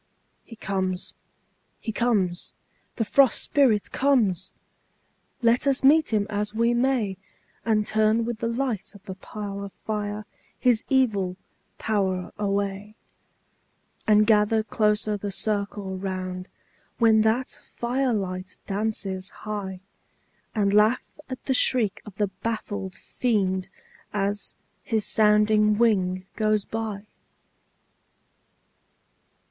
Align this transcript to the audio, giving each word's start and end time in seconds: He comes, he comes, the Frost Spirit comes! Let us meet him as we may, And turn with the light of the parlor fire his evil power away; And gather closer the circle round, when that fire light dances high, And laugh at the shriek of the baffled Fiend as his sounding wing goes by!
He 0.43 0.55
comes, 0.55 1.13
he 1.79 1.91
comes, 1.91 2.53
the 2.95 3.05
Frost 3.05 3.39
Spirit 3.39 3.91
comes! 3.91 4.49
Let 5.43 5.67
us 5.67 5.83
meet 5.83 6.11
him 6.11 6.25
as 6.27 6.55
we 6.55 6.73
may, 6.73 7.17
And 7.63 7.85
turn 7.85 8.25
with 8.25 8.39
the 8.39 8.47
light 8.47 8.95
of 8.95 9.03
the 9.03 9.13
parlor 9.13 9.69
fire 9.85 10.25
his 10.57 10.85
evil 10.89 11.37
power 11.77 12.31
away; 12.39 12.95
And 14.07 14.25
gather 14.25 14.63
closer 14.63 15.17
the 15.17 15.29
circle 15.29 15.95
round, 15.99 16.49
when 16.97 17.21
that 17.21 17.61
fire 17.75 18.11
light 18.11 18.57
dances 18.65 19.29
high, 19.29 19.81
And 20.55 20.73
laugh 20.73 21.03
at 21.29 21.45
the 21.45 21.53
shriek 21.53 22.01
of 22.07 22.15
the 22.15 22.29
baffled 22.41 22.95
Fiend 22.95 23.69
as 24.13 24.55
his 24.81 25.05
sounding 25.05 25.77
wing 25.77 26.25
goes 26.35 26.65
by! 26.65 27.05